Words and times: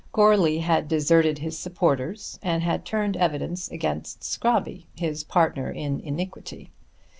Goarly 0.13 0.57
had 0.61 0.87
deserted 0.87 1.37
his 1.37 1.59
supporters 1.59 2.39
and 2.41 2.63
had 2.63 2.85
turned 2.87 3.15
evidence 3.15 3.69
against 3.69 4.23
Scrobby, 4.23 4.87
his 4.95 5.23
partner 5.23 5.69
in 5.69 5.99
iniquity. 5.99 6.71